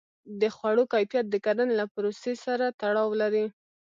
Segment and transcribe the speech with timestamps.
[0.41, 3.45] د خوړو کیفیت د کرنې له پروسې سره تړاو لري.